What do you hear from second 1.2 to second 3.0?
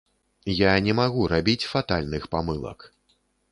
рабіць фатальных памылак.